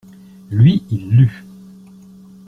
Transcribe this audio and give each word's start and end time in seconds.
Lui, 0.49 0.81
il 0.89 1.11
lut. 1.15 1.45